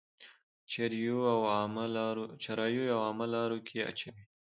چريو 0.71 1.17
او 1.31 1.39
عامه 3.03 3.25
لارو 3.33 3.57
کي 3.67 3.77
اچوئ. 3.89 4.19